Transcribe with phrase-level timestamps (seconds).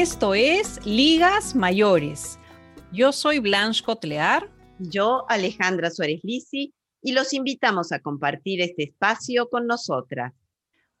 [0.00, 2.38] Esto es Ligas Mayores.
[2.92, 4.48] Yo soy Blanche Cotlear.
[4.78, 6.72] Yo, Alejandra Suárez Lisi,
[7.02, 10.32] y los invitamos a compartir este espacio con nosotras.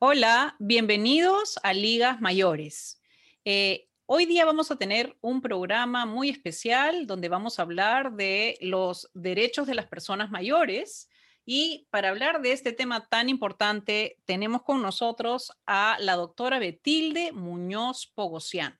[0.00, 3.00] Hola, bienvenidos a Ligas Mayores.
[3.44, 8.58] Eh, hoy día vamos a tener un programa muy especial donde vamos a hablar de
[8.60, 11.08] los derechos de las personas mayores.
[11.46, 17.30] Y para hablar de este tema tan importante, tenemos con nosotros a la doctora Betilde
[17.30, 18.76] Muñoz Pogosian.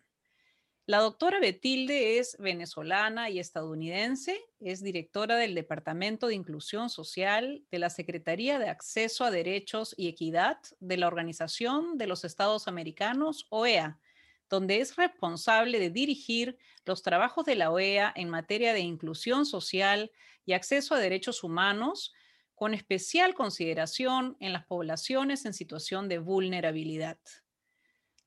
[0.88, 7.78] La doctora Betilde es venezolana y estadounidense, es directora del Departamento de Inclusión Social de
[7.78, 13.46] la Secretaría de Acceso a Derechos y Equidad de la Organización de los Estados Americanos,
[13.50, 14.00] OEA,
[14.48, 16.56] donde es responsable de dirigir
[16.86, 20.10] los trabajos de la OEA en materia de inclusión social
[20.46, 22.14] y acceso a derechos humanos,
[22.54, 27.18] con especial consideración en las poblaciones en situación de vulnerabilidad.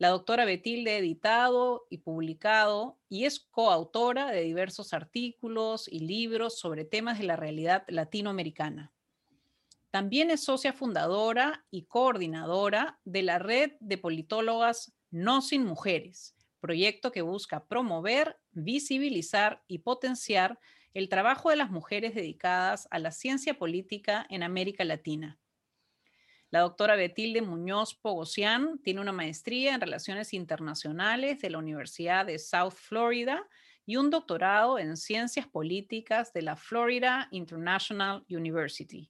[0.01, 6.57] La doctora Betilde ha editado y publicado y es coautora de diversos artículos y libros
[6.57, 8.91] sobre temas de la realidad latinoamericana.
[9.91, 17.11] También es socia fundadora y coordinadora de la red de politólogas No Sin Mujeres, proyecto
[17.11, 20.57] que busca promover, visibilizar y potenciar
[20.95, 25.39] el trabajo de las mujeres dedicadas a la ciencia política en América Latina.
[26.51, 32.39] La doctora Betilde Muñoz Pogosian tiene una maestría en Relaciones Internacionales de la Universidad de
[32.39, 33.47] South Florida
[33.85, 39.09] y un doctorado en Ciencias Políticas de la Florida International University.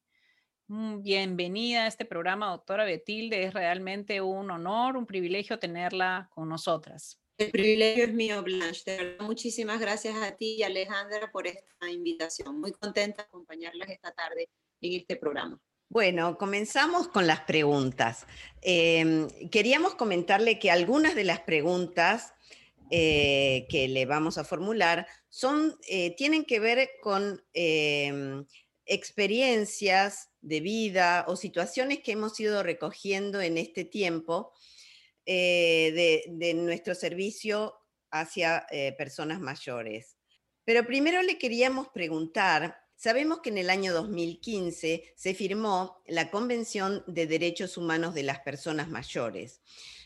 [0.67, 3.44] Mm, bienvenida a este programa, doctora Betilde.
[3.44, 7.19] Es realmente un honor, un privilegio tenerla con nosotras.
[7.39, 9.17] El privilegio es mío, Blanche.
[9.19, 12.59] muchísimas gracias a ti y Alejandra por esta invitación.
[12.59, 14.47] Muy contenta de acompañarlas esta tarde
[14.80, 15.59] en este programa.
[15.92, 18.25] Bueno, comenzamos con las preguntas.
[18.61, 22.34] Em, queríamos comentarle que algunas de las preguntas
[22.91, 28.46] eh, que le vamos a formular son, eh, tienen que ver con em,
[28.85, 34.53] experiencias de vida o situaciones que hemos ido recogiendo en este tiempo
[35.25, 37.75] eh, de, de, nuestro servicio
[38.12, 38.66] hacia
[38.97, 40.16] personas mayores.
[40.63, 47.03] Pero primero le queríamos preguntar Sabemos que en el año 2015 se firmó la Convención
[47.07, 49.59] de Derechos Humanos de las Personas Mayores.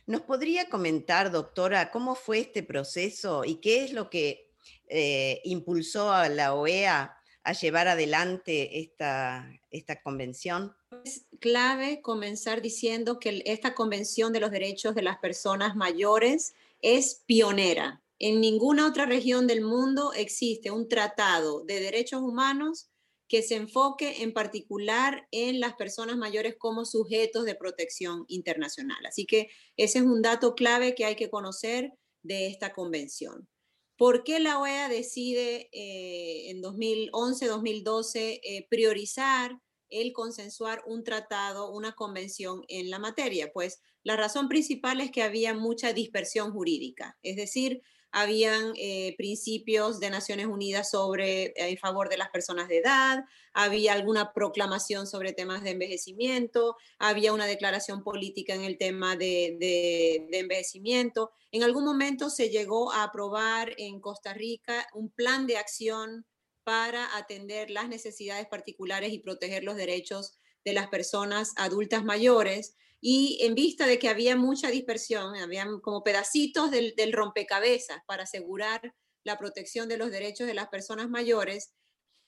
[0.05, 4.49] ¿Nos podría comentar, doctora, cómo fue este proceso y qué es lo que
[4.87, 10.73] eh, impulsó a la OEA a llevar adelante esta, esta convención?
[11.03, 17.23] Es clave comenzar diciendo que esta Convención de los Derechos de las Personas Mayores es
[17.25, 18.01] pionera.
[18.19, 22.89] En ninguna otra región del mundo existe un tratado de derechos humanos
[23.27, 29.03] que se enfoque en particular en las personas mayores como sujetos de protección internacional.
[29.05, 33.49] Así que ese es un dato clave que hay que conocer de esta convención.
[33.97, 39.59] ¿Por qué la OEA decide eh, en 2011-2012 eh, priorizar
[39.89, 43.51] el consensuar un tratado, una convención en la materia?
[43.53, 47.81] Pues la razón principal es que había mucha dispersión jurídica, es decir,
[48.15, 53.25] habían eh, principios de Naciones Unidas sobre eh, en favor de las personas de edad,
[53.53, 59.57] había alguna proclamación sobre temas de envejecimiento, había una declaración política en el tema de,
[59.59, 61.31] de envejecimiento.
[61.51, 66.25] En algún momento se llegó a aprobar en Costa Rica un plan de acción
[66.63, 72.77] para atender las necesidades particulares y proteger los derechos de las personas adultas mayores
[73.07, 78.95] y en vista de que había mucha dispersión, habían como pedacitos del, rompecabezas para asegurar
[79.23, 81.75] la protección de los derechos de las personas mayores,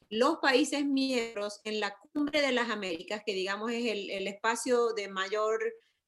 [0.08, 5.08] los países miembros en la cumbre de las Américas, que digamos es el, espacio de
[5.08, 5.60] mayor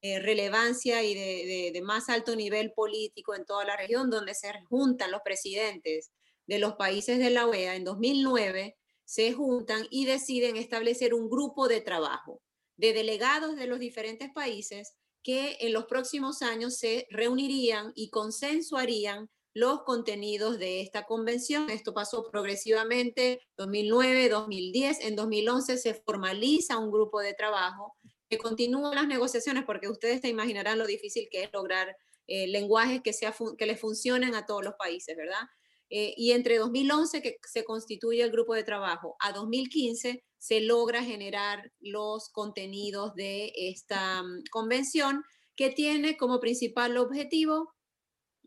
[0.03, 4.51] eh, relevancia y de, de, más alto nivel político en toda la región, donde se
[4.69, 6.11] juntan los presidentes
[6.45, 11.67] de los países de la OEA, en 2009 se juntan y deciden establecer un grupo
[11.67, 12.39] de trabajo
[12.79, 19.29] de delegados de los diferentes países que en los próximos años se reunirían y consensuarían
[19.53, 21.69] los contenidos de esta convención.
[21.69, 27.97] Esto pasó progresivamente 2009, 2010, en 2011 se formaliza un grupo de trabajo
[28.29, 31.97] que continúa las negociaciones porque ustedes se imaginarán lo difícil que es lograr
[32.27, 35.41] eh, lenguajes que, sea, que le funcionen a todos los países, ¿verdad?
[35.89, 41.03] Eh, y entre 2011 que se constituye el grupo de trabajo a 2015 se logra
[41.03, 45.23] generar los contenidos de esta mm, convención
[45.55, 47.73] que tiene como principal objetivo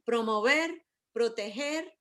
[0.04, 1.92] promover, proteger,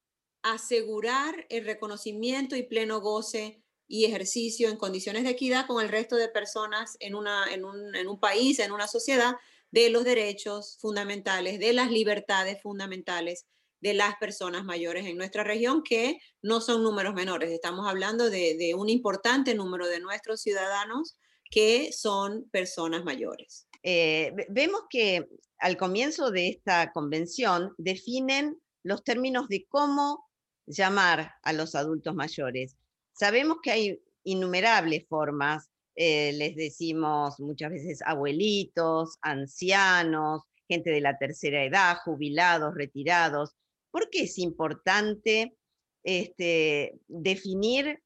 [0.44, 6.16] asegurar el reconocimiento y pleno goce y ejercicio en condiciones de equidad con el resto
[6.16, 9.36] de personas en, una, en, un, en un país, en una sociedad,
[9.72, 13.46] de los derechos fundamentales, de las libertades fundamentales
[13.82, 17.52] de las personas mayores en nuestra región, que no son números menores.
[17.52, 21.18] Estamos hablando de, un importante número de nuestros ciudadanos
[21.50, 23.68] que son personas mayores.
[23.84, 30.30] Eh, vemos que al comienzo de esta convención definen los términos de cómo
[30.66, 32.78] llamar a los adultos mayores.
[33.14, 41.18] Sabemos que hay innumerables formas, eh, les decimos muchas veces abuelitos, ancianos, gente de la
[41.18, 43.56] tercera edad, jubilados, retirados.
[43.92, 45.56] ¿Por qué es importante
[46.04, 48.02] este, definir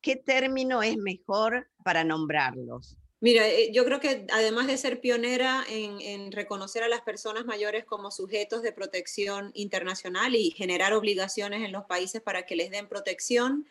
[0.00, 2.96] qué término es mejor para nombrarlos?
[3.24, 7.86] Mira, eh, yo creo que además de ser pionera en, reconocer a las personas mayores
[7.86, 12.86] como sujetos de protección internacional y generar obligaciones en los países para que les den
[12.86, 13.66] protección,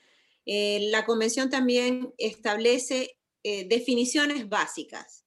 [0.47, 5.23] eh, la convención también establece eh, definiciones básicas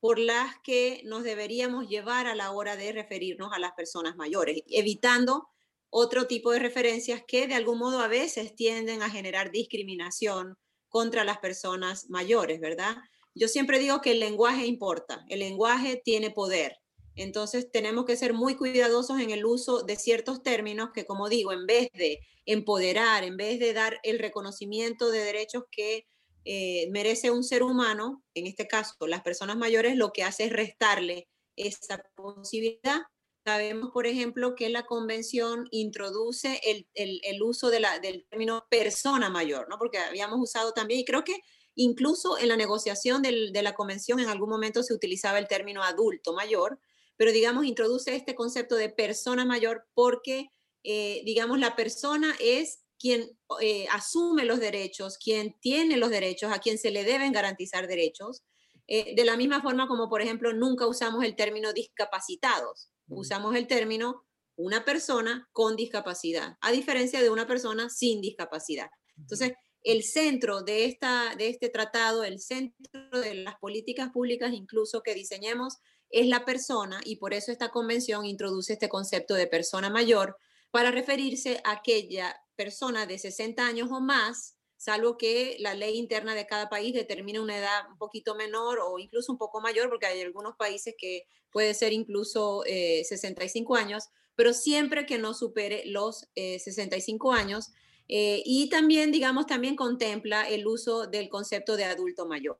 [0.00, 4.62] por las que nos deberíamos llevar a la hora de referirnos a las personas mayores,
[4.66, 5.53] evitando
[5.96, 10.58] otro tipo de referencias que de algún modo a veces tienden a generar discriminación
[10.88, 12.96] contra las personas mayores, ¿verdad?
[13.32, 16.78] Yo siempre digo que el lenguaje importa, el lenguaje tiene poder.
[17.14, 21.52] Entonces tenemos que ser muy cuidadosos en el uso de ciertos términos que, como digo,
[21.52, 26.08] en vez de empoderar, en vez de dar el reconocimiento de derechos que
[26.44, 30.52] eh, merece un ser humano, en este caso las personas mayores, lo que hace es
[30.52, 33.02] restarle esa posibilidad.
[33.44, 37.84] Sabemos, por ejemplo, que la convención introduce el, uso del
[38.30, 39.76] término persona mayor, ¿no?
[39.78, 41.40] Porque habíamos usado también, y creo que
[41.76, 46.32] Incluso en la negociación de la convención en algún momento se utilizaba el término adulto
[46.32, 46.78] mayor,
[47.16, 50.50] pero digamos introduce este concepto de persona mayor porque,
[50.84, 56.60] eh, digamos, la persona es quien eh, asume los derechos, quien tiene los derechos, a
[56.60, 58.42] quien se le deben garantizar derechos.
[58.86, 63.66] Eh, de la misma forma como, por ejemplo, nunca usamos el término discapacitados, usamos el
[63.66, 64.24] término
[64.56, 68.90] una persona con discapacidad, a diferencia de una persona sin discapacidad.
[69.16, 69.52] Entonces,
[69.82, 75.14] el centro de, esta, de este tratado, el centro de las políticas públicas incluso que
[75.14, 75.78] diseñemos
[76.10, 80.38] es la persona y por eso esta convención introduce este concepto de persona mayor
[80.70, 86.34] para referirse a aquella persona de 60 años o más, salvo que la ley interna
[86.34, 90.06] de cada país determine una edad un poquito menor o incluso un poco mayor, porque
[90.06, 95.84] hay algunos países que puede ser incluso 65 eh, años, pero siempre que no supere
[95.86, 97.70] los 65 eh, años,
[98.08, 102.58] eh, y también, digamos, también contempla el uso del concepto de adulto mayor.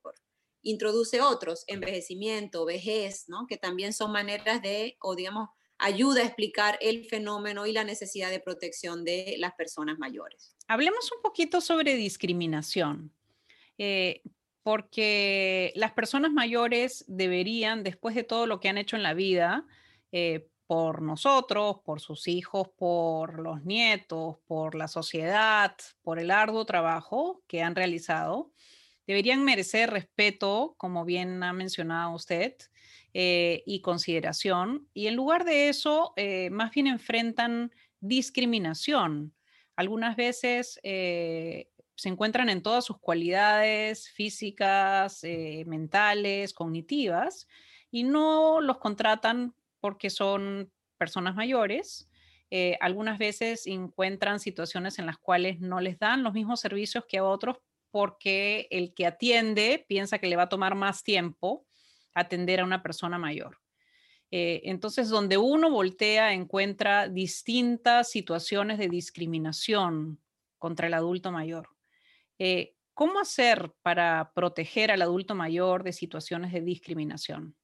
[0.62, 3.46] Introduce otros, envejecimiento, vejez, ¿no?
[3.46, 5.50] que también son maneras de, o digamos,
[5.84, 10.56] ayuda a explicar el fenómeno y la necesidad de protección de las personas mayores.
[10.66, 13.12] Hablemos un poquito sobre discriminación,
[13.76, 14.22] eh,
[14.62, 19.66] porque las personas mayores deberían, después de todo lo que han hecho en la vida,
[20.10, 26.64] eh, por nosotros, por sus hijos, por los nietos, por la sociedad, por el arduo
[26.64, 28.50] trabajo que han realizado,
[29.06, 32.54] deberían merecer respeto, como bien ha mencionado usted,
[33.12, 34.88] eh, y consideración.
[34.92, 37.70] Y en lugar de eso, eh, más bien enfrentan
[38.00, 39.32] discriminación.
[39.76, 45.22] Algunas veces eh, se encuentran en todas sus cualidades físicas,
[45.66, 47.46] mentales, cognitivas,
[47.90, 52.08] y no los contratan porque son personas mayores.
[52.80, 57.24] Algunas veces encuentran situaciones en las cuales no les dan los mismos servicios que a
[57.24, 57.58] otros
[57.94, 61.64] porque el que atiende piensa que le va a tomar más tiempo
[62.12, 63.60] atender a una persona mayor.
[64.32, 70.20] Eh, entonces, donde uno voltea, encuentra distintas situaciones de discriminación
[70.58, 71.68] contra el adulto mayor.
[72.40, 77.54] Eh, ¿Cómo hacer para proteger al adulto mayor de situaciones de discriminación?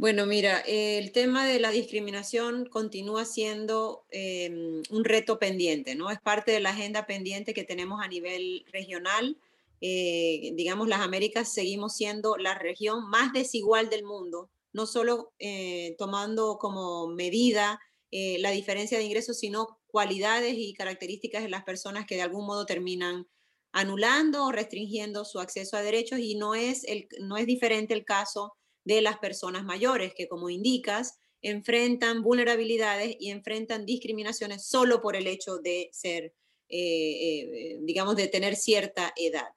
[0.00, 6.10] Bueno, mira, el tema de la discriminación continúa siendo em, un reto pendiente, ¿no?
[6.10, 9.36] Es parte de la agenda pendiente que tenemos a nivel regional.
[9.82, 15.96] Eh, digamos, las Américas seguimos siendo la región más desigual del mundo, no solo eh,
[15.98, 17.78] tomando como medida
[18.10, 22.46] eh, la diferencia de ingresos, sino cualidades y características de las personas que de algún
[22.46, 23.26] modo terminan
[23.70, 28.06] anulando o restringiendo su acceso a derechos y no es, el, no es diferente el
[28.06, 28.54] caso
[28.84, 35.26] de las personas mayores, que como indicas, enfrentan vulnerabilidades y enfrentan discriminaciones solo por el
[35.26, 36.34] hecho de ser,
[36.68, 39.48] eh, eh, digamos, de tener cierta edad.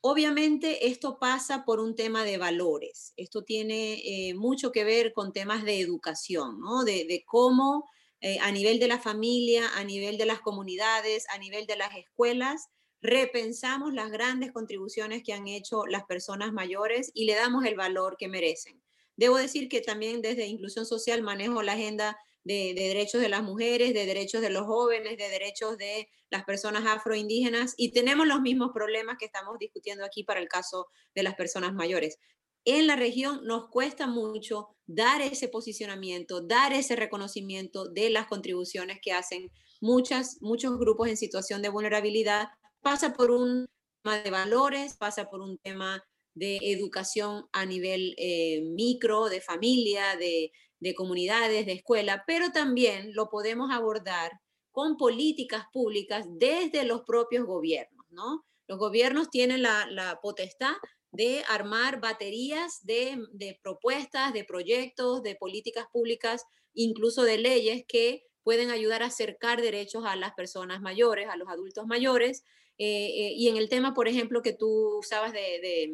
[0.00, 3.14] Obviamente esto pasa por un tema de valores.
[3.16, 6.84] Esto tiene eh, mucho que ver con temas de educación, ¿no?
[6.84, 7.88] de, de cómo
[8.40, 12.70] a nivel de la familia, a nivel de las comunidades, a nivel de las escuelas,
[13.04, 18.16] repensamos las grandes contribuciones que han hecho las personas mayores y le damos el valor
[18.18, 18.82] que merecen.
[19.14, 23.92] Debo decir que también desde Inclusión Social manejo la agenda de, derechos de las mujeres,
[23.92, 28.70] de derechos de los jóvenes, de derechos de las personas afroindígenas y tenemos los mismos
[28.72, 32.18] problemas que estamos discutiendo aquí para el caso de las personas mayores.
[32.64, 38.98] En la región nos cuesta mucho dar ese posicionamiento, dar ese reconocimiento de las contribuciones
[39.02, 42.48] que hacen muchas, muchos grupos en situación de vulnerabilidad.
[42.84, 43.66] Pasa por un
[44.02, 50.16] tema de valores, pasa por un tema de educación a nivel eh, micro, de familia,
[50.18, 54.32] de, de comunidades, de escuela, pero también lo podemos abordar
[54.70, 58.44] con políticas públicas desde los propios gobiernos, ¿no?
[58.66, 60.74] Los gobiernos tienen la, potestad
[61.10, 68.26] de armar baterías de, de, propuestas, de proyectos, de políticas públicas, incluso de leyes que
[68.42, 72.44] pueden ayudar a acercar derechos a las personas mayores, a los adultos mayores.
[72.78, 75.90] Eh, eh, y en el tema, por ejemplo, que tú usabas de,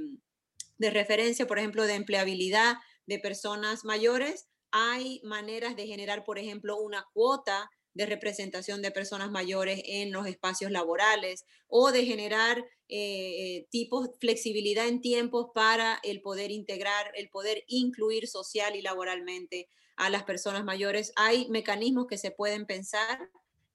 [0.78, 7.06] referencia, por ejemplo, de empleabilidad de personas mayores, hay maneras de generar, por ejemplo, una
[7.12, 14.10] cuota de representación de personas mayores en los espacios laborales o de generar eh, tipos,
[14.20, 20.22] flexibilidad en tiempos para el poder integrar, el poder incluir social y laboralmente a las
[20.22, 21.12] personas mayores.
[21.16, 23.28] Hay mecanismos que se pueden pensar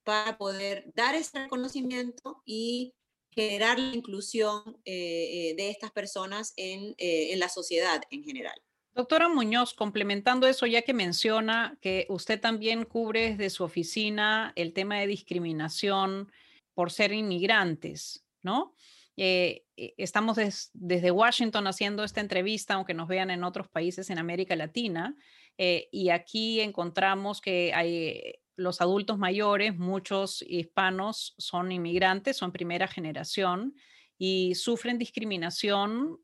[0.06, 2.94] para poder dar ese reconocimiento y
[3.32, 6.96] generar la inclusión eh, de estas personas en
[7.38, 8.56] la sociedad en general.
[8.96, 14.72] Doctora Muñoz, complementando eso, ya que menciona que usted también cubre desde su oficina el
[14.72, 16.32] tema de discriminación
[16.74, 18.74] por ser inmigrantes, ¿no?
[19.18, 20.38] Eh, eh, estamos
[20.74, 25.14] desde Washington haciendo esta entrevista, aunque nos vean en otros países en América Latina,
[25.58, 32.88] eh, y aquí encontramos que hay los adultos mayores, muchos hispanos son inmigrantes, son primera
[32.88, 33.76] generación
[34.18, 36.20] y sufren discriminación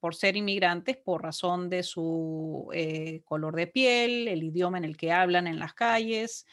[0.00, 4.96] por ser inmigrantes por razón de su eh, color de piel, el idioma en el
[4.96, 6.46] que hablan en las calles.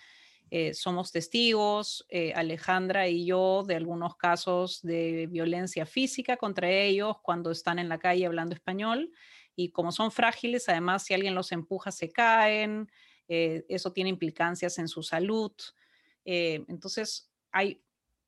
[0.51, 7.17] Eh, somos testigos, eh, Alejandra y yo, de algunos casos de violencia física contra ellos
[7.21, 9.11] cuando están en la calle hablando español.
[9.55, 12.91] Y como son frágiles, además, si alguien los empuja, se caen.
[13.27, 15.51] Eso tiene implicancias en su salud.
[16.23, 17.81] entonces, hay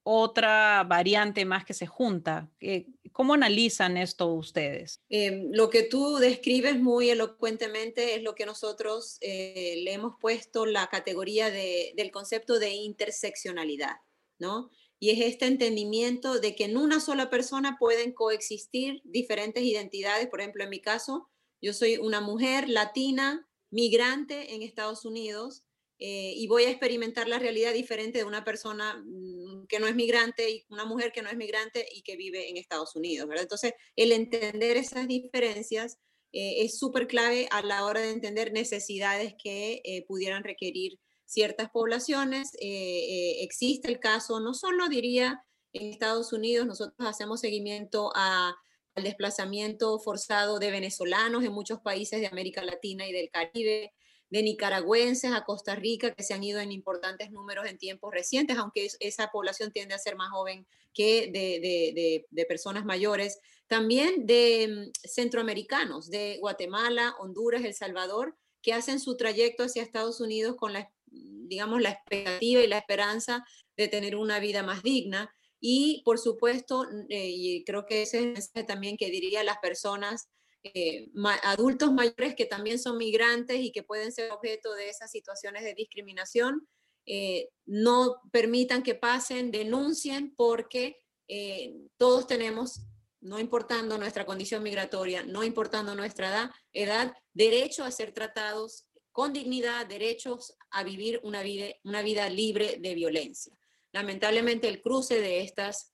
[0.03, 2.49] otra variante más que se junta.
[2.61, 5.01] Eh, ¿Cómo analizan esto ustedes?
[5.09, 10.65] Em, lo que tú describes muy elocuentemente es lo que nosotros eh, le hemos puesto
[10.65, 13.97] la categoría del concepto de interseccionalidad,
[14.39, 14.69] ¿no?
[14.99, 20.27] Y es este entendimiento de que en una sola persona pueden coexistir diferentes identidades.
[20.27, 21.29] Por ejemplo, en mi caso,
[21.61, 25.63] yo soy una mujer latina, migrante en Estados Unidos,
[26.01, 29.95] eh, y voy a experimentar la realidad diferente de una persona mm, que no es
[29.95, 33.43] migrante y una mujer que no es migrante y que vive en Estados Unidos, ¿verdad?
[33.43, 35.97] Entonces, el entender esas diferencias
[36.31, 41.69] eh, es súper clave a la hora de entender necesidades que eh, pudieran requerir ciertas
[41.69, 42.51] poblaciones.
[42.59, 48.55] existe el caso, no solo diría en Estados Unidos, nosotros hacemos seguimiento a,
[48.99, 53.93] al desplazamiento forzado de venezolanos en muchos países de América Latina y del Caribe
[54.29, 58.57] de nicaragüenses a Costa Rica que se han ido en importantes números en tiempos recientes,
[58.57, 63.39] aunque esa población tiende a ser más joven que de, personas mayores.
[63.67, 70.19] También de mm, centroamericanos, de Guatemala, Honduras, El Salvador, que hacen su trayecto hacia Estados
[70.19, 73.45] Unidos con la, digamos, la expectativa y la esperanza
[73.77, 75.33] de tener una vida más digna.
[75.59, 80.29] Y por supuesto, eh, y creo que ese es también que diría las personas
[80.63, 81.09] eh,
[81.43, 85.73] adultos mayores que también son migrantes y que pueden ser objeto de esas situaciones de
[85.73, 86.67] discriminación,
[87.05, 90.97] eh, no permitan que pasen, denuncien, porque
[91.97, 92.81] todos tenemos,
[93.21, 99.31] no importando nuestra condición migratoria, no importando nuestra edad, edad, derecho a ser tratados con
[99.31, 103.58] dignidad, derechos a vivir una vida libre de violencia.
[103.91, 105.93] Lamentablemente el cruce de estas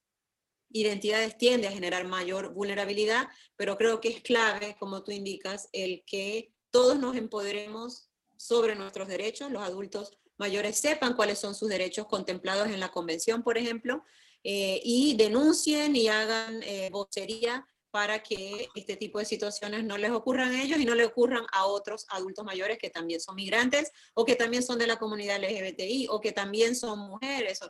[0.69, 6.03] identidades tiende a generar mayor vulnerabilidad, pero creo que es clave, como tú indicas, el
[6.05, 12.07] que todos nos empoderemos sobre nuestros derechos, los adultos mayores sepan cuáles son sus derechos
[12.07, 14.03] contemplados en la convención, por ejemplo,
[14.43, 20.11] eh, y denuncien y hagan eh, vocería para que este tipo de situaciones no les
[20.11, 23.89] ocurran a ellos y no le ocurran a otros adultos mayores que también son migrantes
[24.13, 27.61] o que también son de la comunidad LGBTI o que también son mujeres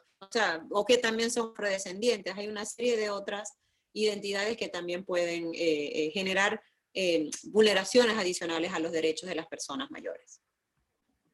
[0.71, 2.35] o, que también son afrodescendientes.
[2.35, 3.53] Hay una serie de otras
[3.93, 6.59] identidades que también pueden eh, eh, generar
[6.95, 10.41] eh, vulneraciones adicionales a los derechos de las personas mayores.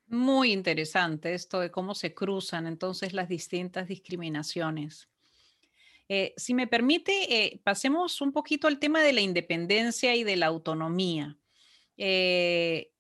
[0.08, 5.08] Muy interesante esto de cómo se cruzan entonces las distintas discriminaciones.
[6.14, 7.14] Eh, si me permite,
[7.46, 11.38] eh, pasemos un poquito al tema de la independencia y de la autonomía.
[11.96, 12.92] Eh,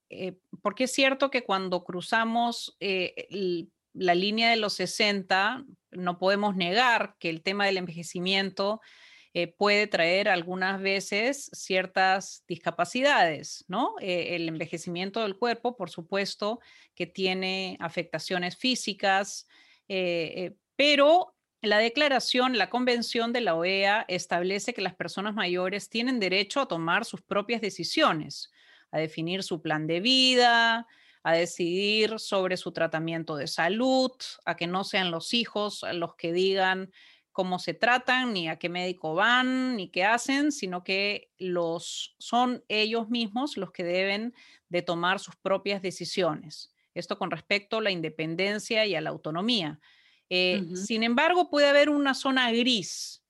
[0.61, 7.29] porque es cierto que cuando cruzamos la línea de los 60, no podemos negar que
[7.29, 8.79] el tema del envejecimiento
[9.57, 13.95] puede traer algunas veces ciertas discapacidades, ¿no?
[14.01, 16.59] el envejecimiento del cuerpo, por supuesto,
[16.93, 19.47] que tiene afectaciones físicas,
[20.75, 26.61] pero la declaración, la convención de la OEA establece que las personas mayores tienen derecho
[26.61, 28.51] a tomar sus propias decisiones,
[28.91, 30.87] a definir su plan de vida,
[31.23, 34.11] a decidir sobre su tratamiento de salud,
[34.45, 36.91] a que no sean los hijos los que digan
[37.31, 41.31] cómo se tratan, ni a qué médico van, ni qué hacen, sino que
[42.17, 44.33] son ellos mismos los que deben
[44.69, 46.73] de tomar sus propias decisiones.
[46.93, 49.79] Esto con respecto a la independencia y a la autonomía.
[50.33, 53.21] Eh, sin embargo, puede haber una zona gris,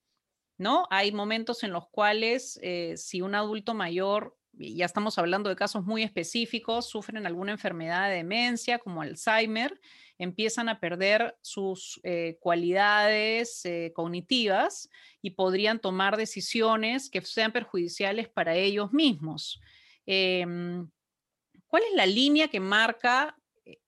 [0.59, 0.85] ¿no?
[0.91, 5.83] Hay momentos en los cuales eh, si un adulto mayor, ya estamos hablando de casos
[5.83, 9.81] muy específicos, sufren alguna enfermedad de demencia como Alzheimer,
[10.19, 13.63] empiezan a perder sus eh, cualidades
[13.95, 14.87] cognitivas
[15.23, 19.59] y podrían tomar decisiones que sean perjudiciales para ellos mismos.
[20.05, 20.87] Em,
[21.65, 23.40] ¿Cuál es la línea que marca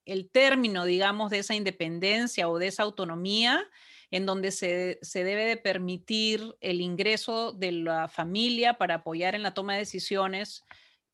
[0.06, 3.68] el término, digamos, de esa independencia o de esa autonomía
[4.12, 9.56] en donde se, debe de permitir el ingreso de la familia para apoyar en la
[9.56, 10.64] toma de decisiones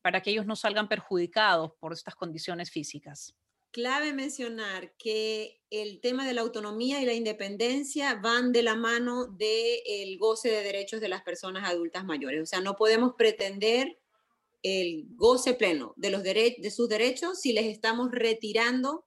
[0.02, 3.34] para que ellos no salgan perjudicados por estas condiciones físicas.
[3.70, 9.28] Clave mencionar que el tema de la autonomía y la independencia van de la mano
[9.28, 12.42] del goce de derechos de las personas adultas mayores.
[12.42, 13.99] O sea, no podemos pretender
[14.62, 19.06] el goce pleno de, sus derechos si les estamos retirando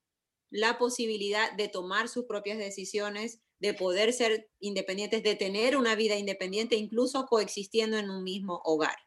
[0.49, 6.15] la posibilidad de tomar sus propias decisiones, de poder ser independientes, de tener una vida
[6.15, 8.97] independiente, incluso coexistiendo en un mismo hogar.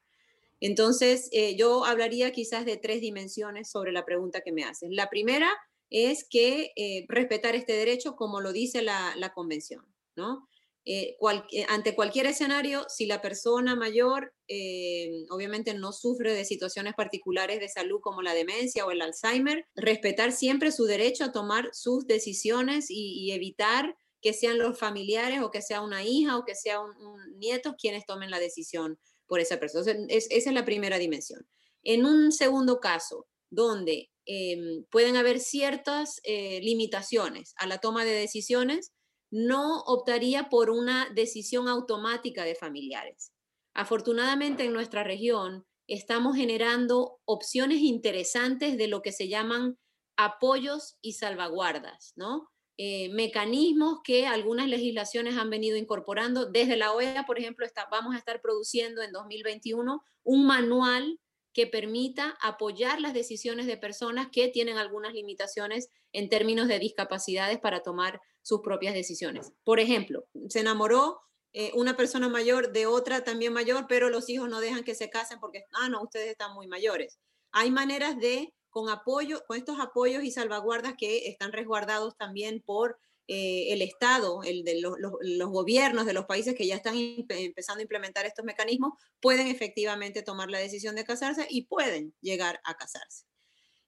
[0.60, 4.88] Entonces, eh, yo hablaría quizás de tres dimensiones sobre la pregunta que me haces.
[4.90, 5.50] La primera
[5.90, 9.84] es que eh, respetar este derecho como lo dice la, la convención,
[10.16, 10.48] ¿no?
[10.88, 11.16] Eh,
[11.50, 17.58] eh, ante cualquier escenario, si la persona mayor eh, obviamente no sufre de situaciones particulares
[17.58, 22.06] de salud como la demencia o el Alzheimer, respetar siempre su derecho a tomar sus
[22.06, 26.80] decisiones y, evitar que sean los familiares o que sea una hija o que sea
[26.80, 26.94] un,
[27.36, 28.96] nieto quienes tomen la decisión
[29.26, 29.92] por esa persona.
[30.08, 31.48] esa es la primera dimensión.
[31.82, 38.92] En un segundo caso, donde em, pueden haber ciertas limitaciones a la toma de decisiones,
[39.30, 43.32] no optaría por una decisión automática de familiares.
[43.74, 49.78] Afortunadamente en nuestra región estamos generando opciones interesantes de lo que se llaman
[50.16, 52.48] apoyos y salvaguardas, ¿no?
[52.78, 56.46] Eh, mecanismos que algunas legislaciones han venido incorporando.
[56.46, 61.18] Desde la OEA, por ejemplo, vamos a estar produciendo en 2021 un manual
[61.54, 67.58] que permita apoyar las decisiones de personas que tienen algunas limitaciones en términos de discapacidades
[67.58, 69.52] para tomar sus propias decisiones.
[69.64, 71.20] Por ejemplo, se enamoró
[71.52, 75.10] eh, una persona mayor de otra también mayor, pero los hijos no dejan que se
[75.10, 77.18] casen porque, ah, no, ustedes están muy mayores.
[77.50, 83.00] Hay maneras de, con apoyo, con estos apoyos y salvaguardas que están resguardados también por
[83.26, 87.80] eh, el Estado, el de los, los, gobiernos de los países que ya están empezando
[87.80, 92.76] a implementar estos mecanismos, pueden efectivamente tomar la decisión de casarse y pueden llegar a
[92.76, 93.24] casarse.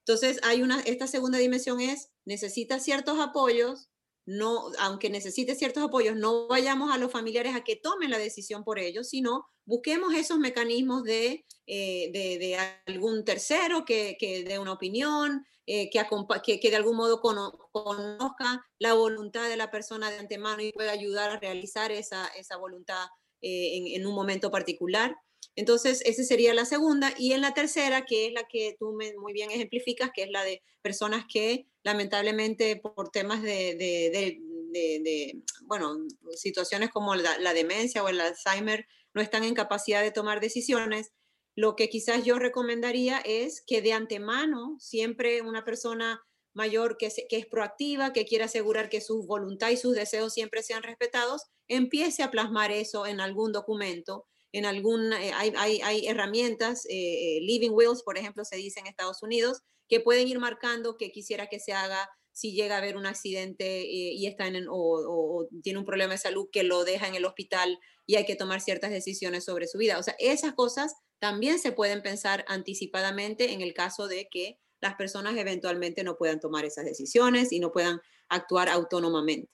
[0.00, 3.88] Entonces, hay una, esta segunda dimensión es, necesita ciertos apoyos,
[4.28, 8.62] no, aunque necesite ciertos apoyos, no vayamos a los familiares a que tomen la decisión
[8.62, 14.74] por ellos, sino busquemos esos mecanismos de, eh, de, algún tercero que, que dé una
[14.74, 20.62] opinión, eh, que, que, de algún modo conozca la voluntad de la persona de antemano
[20.62, 23.06] y pueda ayudar a realizar esa, esa voluntad
[23.40, 25.16] eh, en, un momento particular.
[25.56, 27.12] Entonces, esa sería la segunda.
[27.18, 30.44] Y en la tercera, que es la que tú muy bien ejemplificas, que es la
[30.44, 35.96] de personas que lamentablemente por temas de, de, bueno,
[36.36, 41.12] situaciones como la, la, demencia o el Alzheimer no están en capacidad de tomar decisiones,
[41.56, 46.22] lo que quizás yo recomendaría es que de antemano siempre una persona
[46.52, 50.62] mayor que, que es proactiva, que quiere asegurar que su voluntad y sus deseos siempre
[50.62, 56.86] sean respetados, empiece a plasmar eso en algún documento en algún, eh, hay, hay, herramientas,
[56.86, 60.96] eh, eh, Living Wills, por ejemplo, se dice en Estados Unidos, que pueden ir marcando
[60.96, 65.48] que quisiera que se haga si llega a haber un accidente y está en, o,
[65.62, 68.60] tiene un problema de salud que lo deja en el hospital y hay que tomar
[68.60, 69.98] ciertas decisiones sobre su vida.
[69.98, 74.94] O sea, esas cosas también se pueden pensar anticipadamente en el caso de que las
[74.94, 79.50] personas eventualmente no puedan tomar esas decisiones y no puedan actuar autónomamente.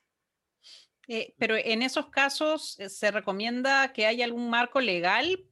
[1.08, 5.44] Eh, pero en esos casos, eh, ¿se recomienda que haya algún marco legal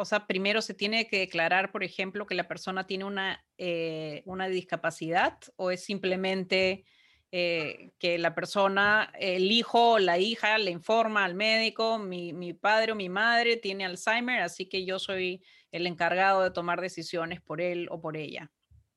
[0.00, 4.22] o sea, primero se tiene que declarar, por ejemplo, que la persona tiene una, eh,
[4.24, 6.86] una discapacidad o es simplemente
[7.32, 12.54] eh, que la persona, el hijo o la hija le informa al médico, mi, mi,
[12.54, 17.42] padre o mi madre tiene Alzheimer, así que yo soy el encargado de tomar decisiones
[17.42, 18.50] por él o por ella.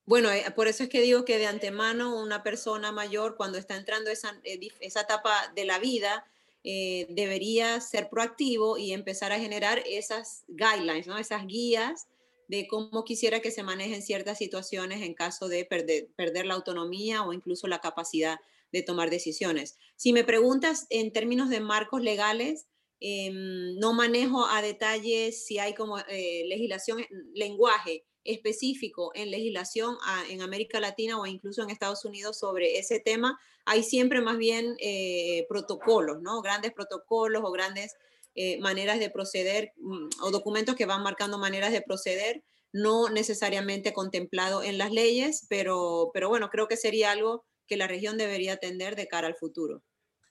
[0.05, 3.77] Bueno, eh, por eso es que digo que de antemano una persona mayor cuando está
[3.77, 6.25] entrando esa, esa etapa de la vida,
[6.65, 11.17] eh, debería ser proactivo y empezar a generar esas guidelines, ¿no?
[11.17, 12.07] esas guías
[12.47, 17.23] de cómo quisiera que se manejen ciertas situaciones en caso de perder, perder la autonomía
[17.23, 18.39] o incluso la capacidad
[18.71, 19.77] de tomar decisiones.
[19.95, 22.65] Si me preguntas en términos de marcos legales,
[22.99, 29.97] em, no manejo a detalle si hay como eh, legislación, lenguaje específico en legislación
[30.29, 34.75] en América Latina o incluso en Estados Unidos sobre ese tema, hay siempre más bien
[34.79, 36.41] eh, protocolos, ¿no?
[36.41, 37.95] Grandes protocolos o grandes
[38.35, 43.93] eh, maneras de proceder mm, o documentos que van marcando maneras de proceder, no necesariamente
[43.93, 48.53] contemplado en las leyes, pero, pero bueno, creo que sería algo que la región debería
[48.53, 49.83] atender de cara al futuro.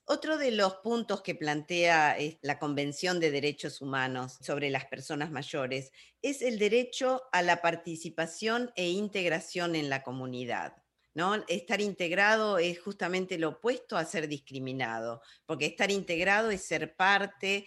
[0.05, 5.93] Otro de los puntos que plantea la Convención de Derechos Humanos sobre las personas mayores
[6.21, 10.75] es el derecho a la participación e integración en la comunidad.
[11.13, 11.35] ¿no?
[11.47, 17.65] Estar integrado es justamente lo opuesto a ser discriminado, porque estar integrado es ser parte,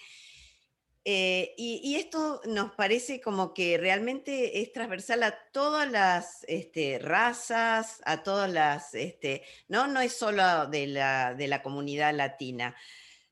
[1.09, 8.03] eh, y, esto nos parece como que realmente es transversal a todas las este, razas,
[8.05, 9.87] a todas las, este, ¿no?
[9.87, 12.75] No es solo de la, comunidad latina.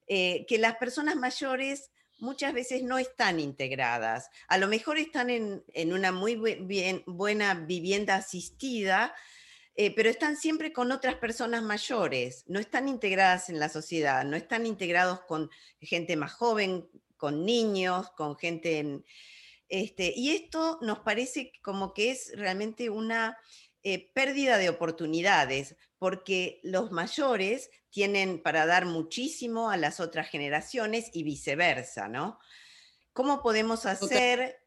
[0.07, 4.31] Eh, que las personas mayores muchas veces no están integradas.
[4.47, 9.17] A lo mejor están en, una muy bien, buena vivienda asistida,
[9.75, 14.37] eh, pero están siempre con otras personas mayores, no están integradas en la sociedad, no
[14.37, 16.89] están integrados con gente más joven,
[17.25, 19.03] con niños, con gente en...
[19.71, 23.39] Este, y esto nos parece como que es realmente una
[23.83, 31.09] eh, pérdida de oportunidades, porque los mayores tienen para dar muchísimo a las otras generaciones
[31.15, 32.39] y viceversa, ¿no?
[33.15, 34.59] ¿Cómo podemos hacer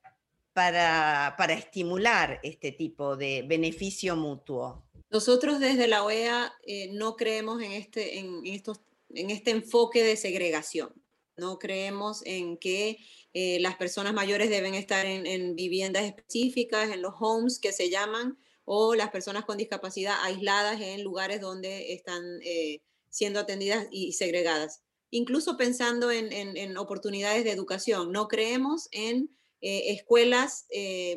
[0.52, 4.84] para, para estimular este tipo de beneficio mutuo?
[5.12, 10.18] Nosotros desde la OEA eh, no creemos en este, en, estos, en este enfoque de
[10.18, 10.92] segregación.
[11.38, 12.98] No creemos en que
[13.34, 18.40] eh, las personas mayores deben estar en, viviendas específicas, en los homes que se llaman,
[18.66, 24.82] o las personas con discapacidad aisladas en lugares donde están eh, siendo atendidas y segregadas.
[25.12, 29.30] Incluso pensando en, oportunidades de educación, no creemos en
[29.62, 30.68] eh, escuelas,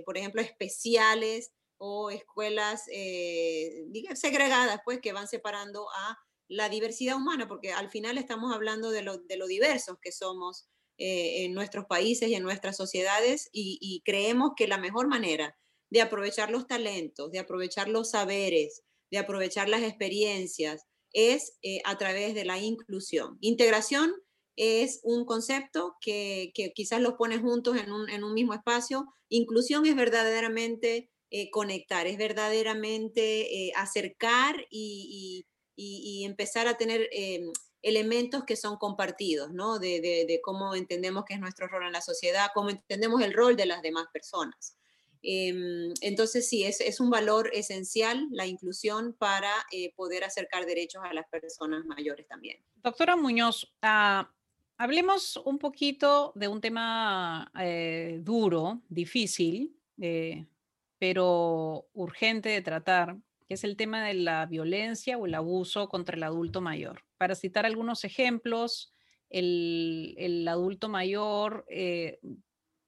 [0.05, 2.85] por ejemplo, especiales o escuelas
[4.15, 6.19] segregadas, pues que van separando a
[6.51, 10.69] la diversidad humana, porque al final estamos hablando de lo, de lo diversos que somos
[11.03, 15.57] eh, en nuestros países y en nuestras sociedades y, creemos que la mejor manera
[15.89, 20.83] de aprovechar los talentos, de aprovechar los saberes, de aprovechar las experiencias,
[21.15, 23.39] es eh, a través de la inclusión.
[23.41, 24.13] Integración
[24.57, 29.07] es un concepto que, que quizás los pone juntos en un, en un, mismo espacio.
[29.31, 37.51] Inclusión es verdaderamente eh, conectar, es verdaderamente acercar y, y, empezar a tener em,
[37.83, 39.79] elementos que son compartidos, ¿no?
[39.79, 43.67] De, cómo entendemos que es nuestro rol en la sociedad, cómo entendemos el rol de
[43.67, 44.77] las demás personas.
[45.23, 51.13] Em, entonces, sí, es, un valor esencial la inclusión para eh, poder acercar derechos a
[51.13, 52.59] las personas mayores también.
[52.77, 54.31] Doctora Muñoz, ah,
[54.79, 60.47] hablemos un poquito de un tema eh, duro, difícil, eh,
[60.99, 63.17] pero urgente de tratar,
[63.51, 67.03] que es el tema de la violencia o el abuso contra el adulto mayor.
[67.19, 68.95] Para citar algunos ejemplos,
[69.29, 72.21] el, adulto mayor eh,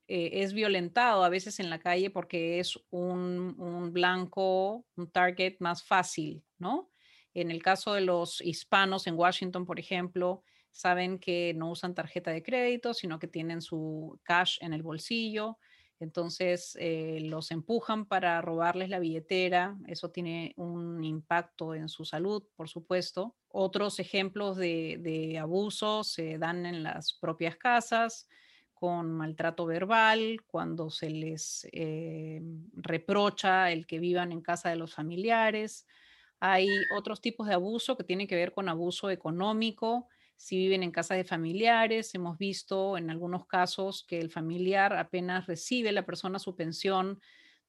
[0.07, 5.83] eh, es violentado a veces en la calle porque es un, blanco, un target más
[5.83, 6.92] fácil, ¿no?
[7.35, 12.31] En el caso de los hispanos en Washington, por ejemplo, saben que no usan tarjeta
[12.31, 15.59] de crédito, sino que tienen su cash en el bolsillo
[16.02, 22.42] entonces eh, los empujan para robarles la billetera, eso tiene un impacto en su salud,
[22.56, 23.36] por supuesto.
[23.48, 28.28] Otros ejemplos de, abuso se dan en las propias casas,
[28.74, 32.42] con maltrato verbal, cuando se les eh,
[32.74, 35.86] reprocha el que vivan en casa de los familiares.
[36.40, 40.08] Hay otros tipos de abuso que tienen que ver con abuso económico,
[40.42, 42.16] si viven en casa de familiares.
[42.16, 47.20] Hemos visto en algunos casos que el familiar apenas recibe la persona su pensión,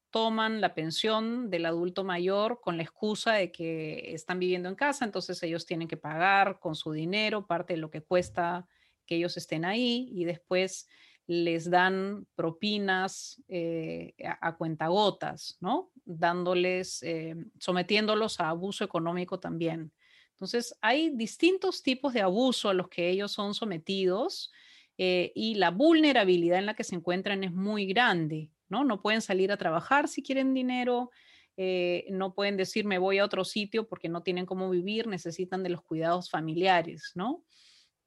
[0.09, 5.05] toman la pensión del adulto mayor con la excusa de que están viviendo en casa,
[5.05, 8.67] entonces ellos tienen que pagar con su dinero parte de lo que cuesta
[9.05, 10.87] que ellos estén ahí y después
[11.27, 15.91] les dan propinas eh, a, cuentagotas, ¿no?
[16.05, 19.91] Dándoles, eh, sometiéndolos a abuso económico también.
[20.43, 24.51] Entonces, hay distintos tipos de abuso a los que ellos son sometidos
[24.97, 28.83] eh, y la vulnerabilidad en la que se encuentran es muy grande, ¿no?
[28.83, 31.11] No pueden salir a trabajar si quieren dinero,
[32.09, 35.69] no pueden decir me voy a otro sitio porque no tienen cómo vivir, necesitan de
[35.69, 37.43] los cuidados familiares, ¿no?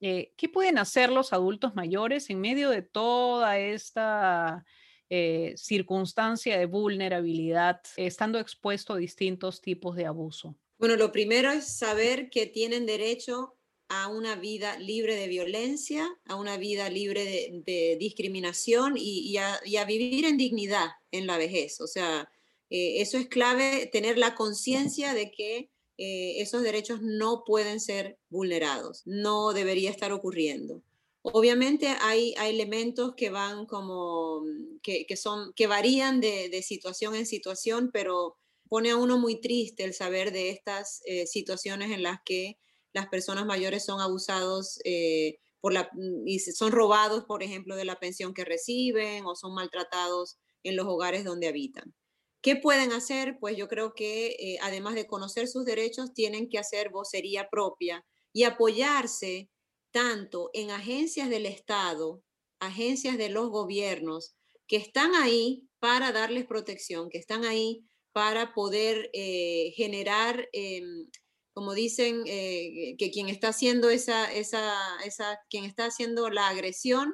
[0.01, 4.65] Eh, ¿Qué pueden hacer los adultos mayores en medio de toda esta
[5.09, 10.55] eh, circunstancia de vulnerabilidad, estando expuesto a distintos tipos de abuso?
[10.79, 13.57] Bueno, lo primero es saber que tienen derecho
[13.89, 17.25] a una vida libre de violencia, a una vida libre
[17.65, 21.81] de, discriminación y, a, vivir en dignidad en la vejez.
[21.81, 22.29] O sea,
[22.69, 28.19] eh, eso es clave, tener la conciencia de que eh, esos derechos no pueden ser
[28.29, 30.83] vulnerados, no debería estar ocurriendo.
[31.23, 34.43] Obviamente hay, elementos que van como,
[34.83, 38.37] que, son, que varían de, situación en situación, pero
[38.69, 42.59] pone a uno muy triste el saber de estas eh, situaciones en las que
[42.93, 47.85] las personas mayores son abusados eh, por la, mm, y son robados, por ejemplo, de
[47.85, 51.95] la pensión que reciben o son maltratados en los hogares donde habitan.
[52.43, 53.39] ¿Qué pueden hacer?
[53.41, 58.05] Pues yo creo que eh, además de conocer sus derechos, tienen que hacer vocería propia
[58.33, 59.51] y apoyarse
[59.91, 62.23] tanto en agencias del Estado,
[62.61, 67.85] agencias de los gobiernos, que están ahí para darles protección, que están ahí
[68.17, 71.07] para poder eh, generar, em,
[71.53, 74.75] como dicen, eh, que quien está haciendo esa, esa,
[75.05, 77.13] esa, quien está haciendo la agresión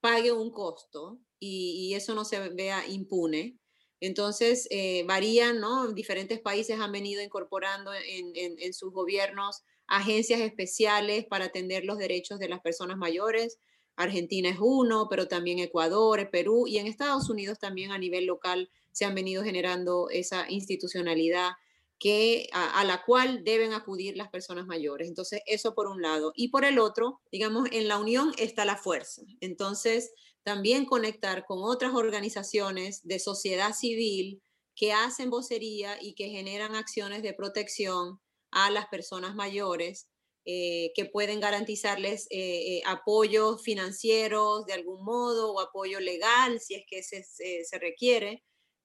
[0.00, 3.58] pague un costo y, eso no se vea impune.
[3.98, 5.92] Entonces, eh, varían, ¿no?
[5.92, 12.48] Diferentes países han venido incorporando en, sus gobiernos agencias especiales para atender los derechos de
[12.48, 13.58] las personas mayores.
[13.96, 18.70] Argentina es uno, pero también Ecuador, Perú y en Estados Unidos también a nivel local
[18.94, 21.50] se han venido generando esa institucionalidad
[21.98, 25.08] que, a, la cual deben acudir las personas mayores.
[25.08, 26.32] Entonces, eso por un lado.
[26.36, 29.22] Y por el otro, digamos, en la unión está la fuerza.
[29.40, 30.12] Entonces,
[30.44, 34.42] también conectar con otras organizaciones de sociedad civil
[34.76, 40.08] que hacen vocería y que generan acciones de protección a las personas mayores,
[40.46, 46.74] eh, que pueden garantizarles eh, eh, apoyos financieros de algún modo o apoyo legal si
[46.74, 48.44] es que se, requiere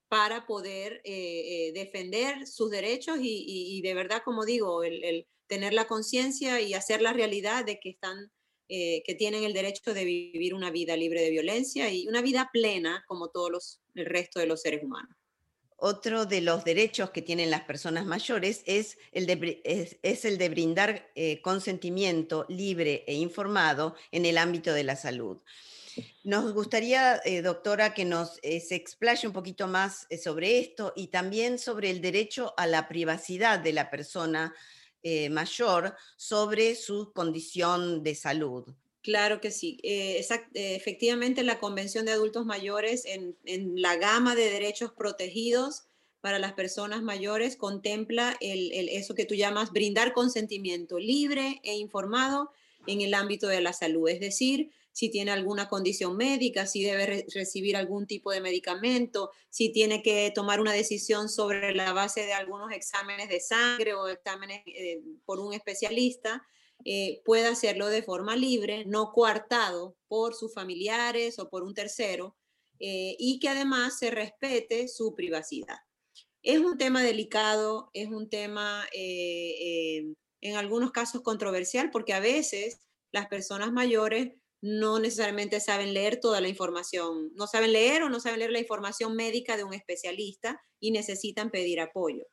[0.09, 6.73] para poder defender sus derechos y, de verdad, como digo, el tener la conciencia y
[6.73, 8.31] hacer la realidad de que están
[8.71, 12.51] eh, que tienen el derecho de vivir una vida libre de violencia y una vida
[12.53, 15.17] plena como todos los, el resto de los seres humanos.
[15.75, 19.61] Otro de los derechos que tienen las personas mayores es el de,
[20.03, 25.41] es, el de brindar eh, consentimiento libre e informado en el ámbito de la salud.
[26.23, 31.59] Nos gustaría, eh, doctora, que nos se explaye un poquito más sobre esto y también
[31.59, 34.53] sobre el derecho a la privacidad de la persona
[35.01, 38.65] eh, mayor sobre su condición de salud.
[39.01, 39.79] Claro que sí.
[39.81, 43.37] Eh, eh, efectivamente, la Convención de Adultos Mayores, en,
[43.81, 45.83] la gama de derechos protegidos
[46.19, 52.51] para las personas mayores, contempla eso que tú llamas brindar consentimiento libre e informado
[52.89, 54.09] en el ámbito de la salud.
[54.09, 59.71] Es decir, si tiene alguna condición médica, si debe recibir algún tipo de medicamento, si
[59.71, 64.61] tiene que tomar una decisión sobre la base de algunos exámenes de sangre o exámenes
[64.65, 66.43] eh, por un especialista,
[66.83, 72.35] eh, puede hacerlo de forma libre, no coartado por sus familiares o por un tercero,
[72.79, 75.77] eh, y que además se respete su privacidad.
[76.41, 78.87] Es un tema delicado, es un tema
[80.41, 82.79] en algunos casos controversial, porque a veces
[83.11, 88.19] las personas mayores no necesariamente saben leer toda la información, no saben leer o no
[88.19, 92.25] saben leer la información médica de un especialista y necesitan pedir apoyo.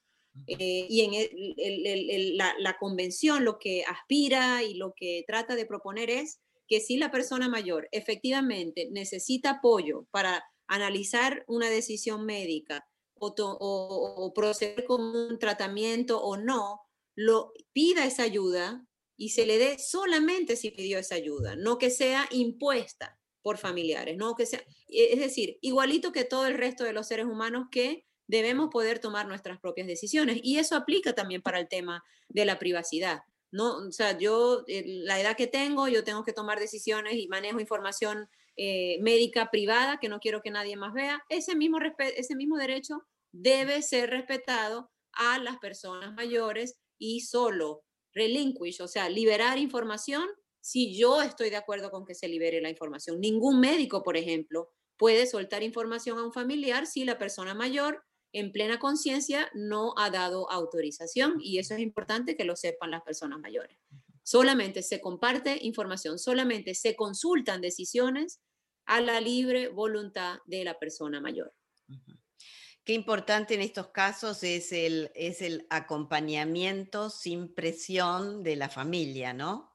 [0.46, 6.40] Eh, y en la, convención lo que aspira y lo que trata de proponer es
[6.68, 12.86] que si la persona mayor efectivamente necesita apoyo para analizar una decisión médica
[13.18, 16.85] o, o proceder con un tratamiento o no,
[17.16, 21.90] lo pida esa ayuda y se le dé solamente si pidió esa ayuda, no que
[21.90, 26.84] sea impuesta por familiares, no que sea, e, es decir, igualito que todo el resto
[26.84, 31.42] de los seres humanos que debemos poder tomar nuestras propias decisiones y eso aplica también
[31.42, 33.22] para el tema de la privacidad.
[33.52, 37.28] No, o sea, yo eh, la edad que tengo, yo tengo que tomar decisiones y
[37.28, 41.22] manejo información eh, médica privada que no quiero que nadie más vea.
[41.28, 48.80] Ese mismo, ese mismo derecho debe ser respetado a las personas mayores y solo relinquish,
[48.80, 50.26] o sea, liberar información
[50.60, 53.20] si yo estoy de acuerdo con que se libere la información.
[53.20, 58.52] Ningún médico, por ejemplo, puede soltar información a un familiar si la persona mayor en
[58.52, 63.38] plena conciencia no ha dado autorización y eso es importante que lo sepan las personas
[63.38, 63.78] mayores.
[64.22, 68.40] Solamente se comparte información, solamente se consultan decisiones
[68.84, 71.54] a la libre voluntad de la persona mayor.
[72.86, 79.32] Qué importante en estos casos es el, es el acompañamiento sin presión de la familia,
[79.34, 79.74] ¿no?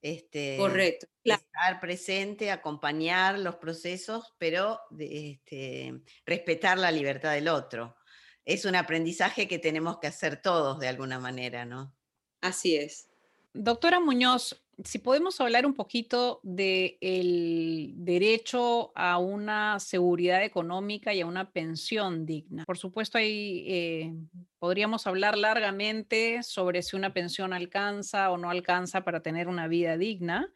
[0.00, 1.08] Este, Correcto.
[1.24, 7.96] Estar presente, acompañar los procesos, pero este, respetar la libertad del otro.
[8.44, 11.92] Es un aprendizaje que tenemos que hacer todos de alguna manera, ¿no?
[12.40, 13.08] Así es.
[13.54, 21.26] Doctora Muñoz, si podemos hablar un poquito del derecho a una seguridad económica y a
[21.26, 22.64] una pensión digna.
[22.64, 24.14] Por supuesto, ahí eh,
[24.58, 29.96] podríamos hablar largamente sobre si una pensión alcanza o no alcanza para tener una vida
[29.96, 30.52] digna,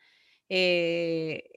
[0.49, 1.51] eh,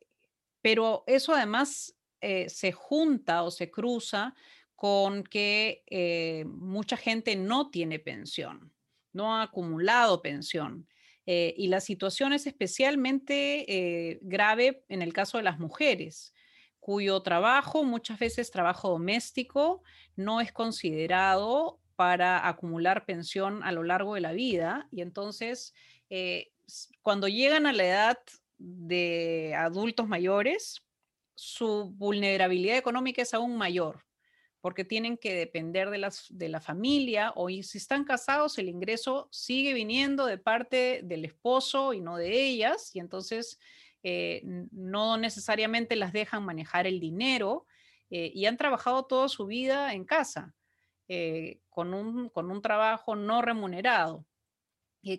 [0.61, 4.35] pero eso además eh, se junta o se cruza
[4.75, 5.83] con que
[6.47, 8.71] mucha gente no tiene pensión,
[9.11, 10.87] no ha acumulado pensión.
[11.31, 16.33] Eh, y la situación es especialmente eh, grave en el caso de las mujeres,
[16.79, 19.83] cuyo trabajo, muchas veces trabajo doméstico,
[20.15, 24.87] no es considerado para acumular pensión a lo largo de la vida.
[24.91, 25.75] Y entonces,
[26.09, 26.51] eh,
[27.03, 28.17] cuando llegan a la edad
[28.57, 30.81] de adultos mayores,
[31.35, 34.03] su vulnerabilidad económica es aún mayor
[34.61, 39.29] porque tienen que depender de, las, de la familia o si están casados el ingreso
[39.31, 43.57] sigue viniendo de parte del esposo y no de ellas y entonces
[44.03, 44.41] eh,
[44.71, 47.65] no necesariamente las dejan manejar el dinero
[48.09, 50.53] eh, y han trabajado toda su vida en casa
[51.07, 54.25] eh, con, un, con un trabajo no remunerado.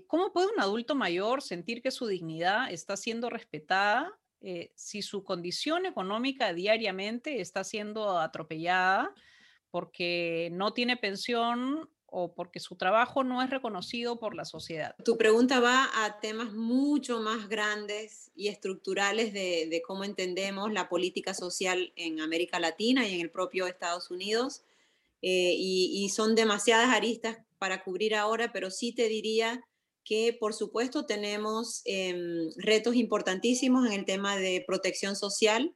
[0.06, 4.19] ¿Cómo puede un adulto mayor sentir que su dignidad está siendo respetada
[4.74, 9.14] si su condición económica diariamente está siendo atropellada
[9.70, 14.94] porque no tiene pensión o porque su trabajo no es reconocido por la sociedad.
[15.04, 21.34] Tu pregunta va a temas mucho más grandes y estructurales de, cómo entendemos la política
[21.34, 24.62] social en América Latina y en el propio Estados Unidos.
[25.22, 29.62] Eh, y, son demasiadas aristas para cubrir ahora, pero sí te diría
[30.04, 35.74] que por supuesto tenemos em, retos importantísimos en el tema de protección social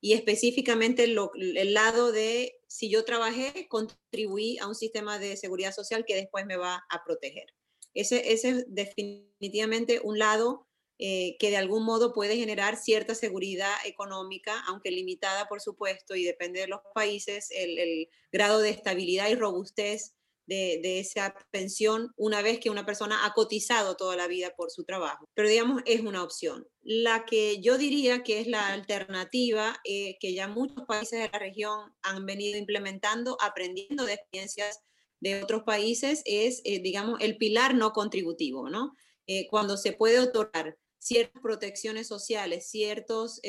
[0.00, 6.04] y específicamente el lado de si yo trabajé, contribuí a un sistema de seguridad social
[6.06, 7.46] que después me va a proteger.
[7.94, 10.66] Ese, ese es definitivamente un lado
[10.98, 16.24] eh, que de algún modo puede generar cierta seguridad económica, aunque limitada, por supuesto, y
[16.24, 20.14] depende de los países, el, el grado de estabilidad y robustez
[20.50, 24.84] de, esa pensión una vez que una persona ha cotizado toda la vida por su
[24.84, 25.28] trabajo.
[25.34, 26.66] Pero digamos, es una opción.
[26.82, 31.38] La que yo diría que es la alternativa, eh, que ya muchos países de la
[31.38, 34.80] región han venido implementando, aprendiendo de experiencias
[35.20, 38.94] de otros países, es, eh, digamos, el pilar no contributivo, ¿no?
[39.26, 43.40] Eh, cuando se puede otorgar ciertas protecciones sociales, ciertos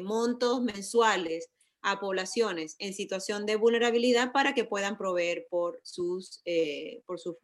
[0.00, 1.48] montos mensuales
[1.82, 7.38] a poblaciones en situación de vulnerabilidad para que puedan proveer por, sus, eh, por, su,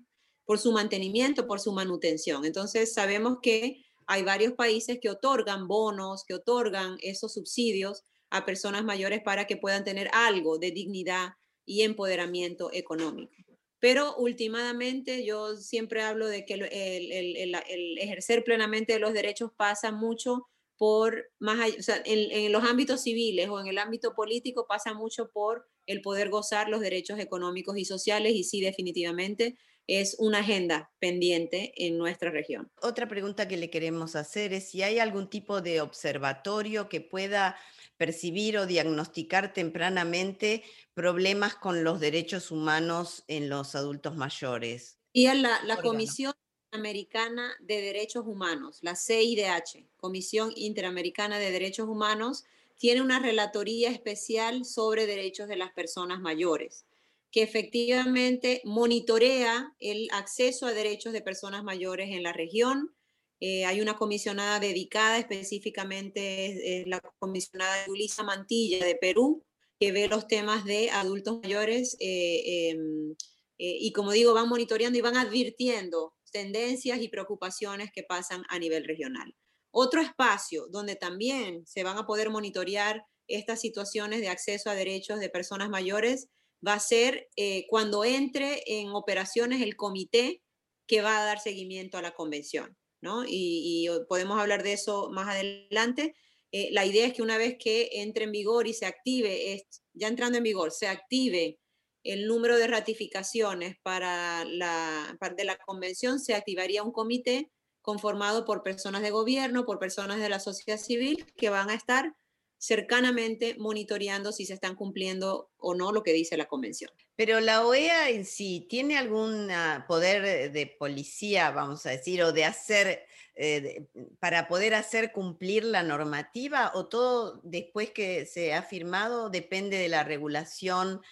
[0.44, 2.44] por su mantenimiento, por su manutención.
[2.44, 8.84] Entonces, sabemos que hay varios países que otorgan bonos, que otorgan esos subsidios a personas
[8.84, 13.32] mayores para que puedan tener algo de dignidad y empoderamiento económico.
[13.78, 19.52] Pero últimamente yo siempre hablo de que el, el, el, el ejercer plenamente los derechos
[19.56, 24.66] pasa mucho por más o sea, en, los ámbitos civiles o en el ámbito político
[24.66, 29.56] pasa mucho por el poder gozar los derechos económicos y sociales y sí definitivamente
[29.86, 32.70] es una agenda pendiente en nuestra región.
[32.80, 37.56] Otra pregunta que le queremos hacer es si hay algún tipo de observatorio que pueda
[37.96, 40.62] percibir o diagnosticar tempranamente
[40.94, 44.98] problemas con los derechos humanos en los adultos mayores.
[45.12, 46.34] Y la, la Comisión
[46.74, 52.44] Interamericana de Derechos Humanos, la CIDH, Comisión Interamericana de Derechos Humanos,
[52.76, 56.84] tiene una relatoría especial sobre derechos de las personas mayores,
[57.30, 62.92] que efectivamente monitorea el acceso a derechos de personas mayores en la región.
[63.38, 69.44] Eh, hay una comisionada dedicada específicamente, la comisionada Julisa Mantilla de Perú,
[69.78, 73.14] que ve los temas de adultos mayores eh, em,
[73.58, 78.58] eh, y como digo, van monitoreando y van advirtiendo tendencias y preocupaciones que pasan a
[78.58, 79.34] nivel regional.
[79.70, 85.20] Otro espacio donde también se van a poder monitorear estas situaciones de acceso a derechos
[85.20, 86.28] de personas mayores
[86.66, 90.42] va a ser eh, cuando entre en operaciones el comité
[90.86, 92.76] que va a dar seguimiento a la convención.
[93.00, 93.24] ¿no?
[93.26, 96.14] Y, podemos hablar de eso más adelante.
[96.52, 99.62] Eh, la idea es que una vez que entre en vigor y se active,
[99.92, 101.58] ya entrando en vigor, se active
[102.04, 107.50] el número de ratificaciones para la, para de la convención, se activaría un comité
[107.80, 112.14] conformado por personas de gobierno, por personas de la sociedad civil, que van a estar
[112.58, 116.90] cercanamente monitoreando si se están cumpliendo o no lo que dice la convención.
[117.14, 119.50] Pero la OEA en sí tiene algún
[119.86, 123.86] poder de policía, vamos a decir, o de hacer, eh,
[124.18, 129.90] para poder hacer cumplir la normativa, o todo después que se ha firmado depende de
[129.90, 131.02] la regulación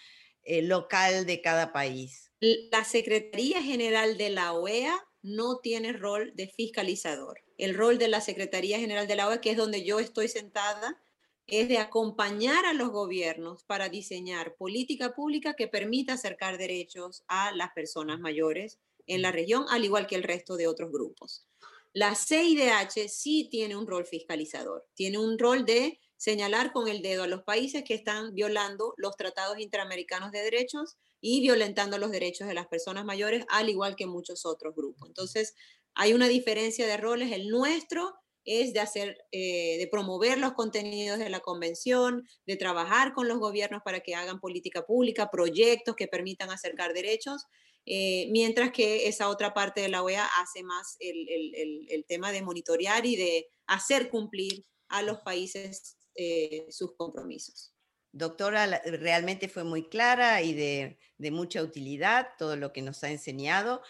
[0.45, 2.31] eh, local de cada país.
[2.41, 7.41] La Secretaría General de la OEA no tiene rol de fiscalizador.
[7.57, 11.01] El rol de la Secretaría General de la OEA, que es donde yo estoy sentada,
[11.47, 17.53] es de acompañar a los gobiernos para diseñar política pública que permita acercar derechos a
[17.53, 21.47] las personas mayores en la región, al igual que el resto de otros grupos.
[21.93, 27.25] La CIDH sí tiene un rol fiscalizador, tiene un rol de señalar con el dedo
[27.25, 32.47] a los países que están violando los tratados interamericanos de derechos y violentando los derechos
[32.47, 35.09] de las personas mayores, al igual que muchos otros grupos.
[35.09, 35.57] Entonces,
[35.97, 37.33] hay una diferencia de roles.
[37.33, 38.15] El nuestro
[38.45, 43.41] es de hacer, eh, de promover los contenidos de la convención, de trabajar con los
[43.41, 47.47] gobiernos para que hagan política pública, proyectos que permitan acercar derechos,
[47.85, 53.07] eh, mientras que esa otra parte de la OEA hace más el, tema de monitorear
[53.07, 57.75] y de hacer cumplir a los países eh, sus compromisos.
[58.13, 60.99] Doctora, realmente fue muy clara y de,
[61.31, 63.83] mucha utilidad todo lo que nos ha enseñado.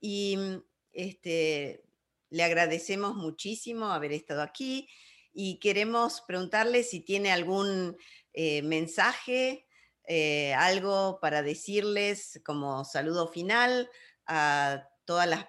[0.00, 0.38] Y
[0.92, 1.84] este,
[2.30, 4.88] le agradecemos muchísimo haber estado aquí
[5.32, 7.96] y queremos preguntarle si tiene algún
[8.32, 9.66] eh, mensaje,
[10.06, 13.90] eh, algo para decirles como saludo final
[14.26, 15.46] a todas las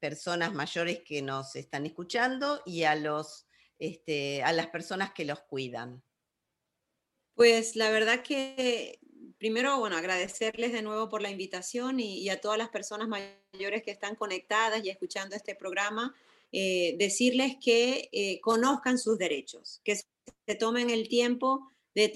[0.00, 3.47] personas mayores que nos están escuchando y a, los,
[3.78, 6.02] este, a las personas que los cuidan.
[7.34, 8.98] Pues la verdad que
[9.38, 13.90] primero, bueno, agradecerles de nuevo por la invitación y, a todas las personas mayores que
[13.90, 16.14] están conectadas y escuchando este programa,
[16.52, 22.10] eh, decirles que eh, conozcan sus derechos, que se tomen el tiempo de,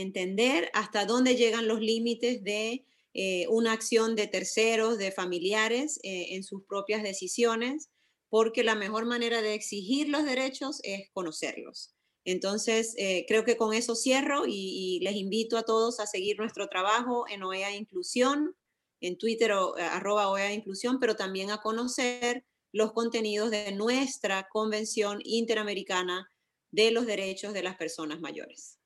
[0.00, 2.84] entender hasta dónde llegan los límites de
[3.14, 7.89] eh, una acción de terceros, de familiares en sus propias decisiones,
[8.30, 11.94] porque la mejor manera de exigir los derechos es conocerlos.
[12.24, 16.68] Entonces, eh, creo que con eso cierro y, les invito a todos a seguir nuestro
[16.68, 18.56] trabajo en OEA Inclusión,
[19.00, 24.48] en Twitter o eh, arroba OEA Inclusión, pero también a conocer los contenidos de nuestra
[24.48, 26.30] Convención Interamericana
[26.70, 28.78] de los Derechos de las Personas Mayores.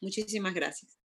[0.00, 0.99] Muchísimas gracias.